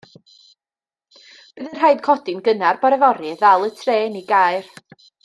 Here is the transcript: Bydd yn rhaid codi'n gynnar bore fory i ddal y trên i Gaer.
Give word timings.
Bydd 0.01 1.69
yn 1.73 1.75
rhaid 1.75 2.01
codi'n 2.09 2.41
gynnar 2.47 2.79
bore 2.87 2.99
fory 3.07 3.29
i 3.33 3.35
ddal 3.43 3.67
y 3.69 3.73
trên 3.83 4.19
i 4.23 4.29
Gaer. 4.33 4.73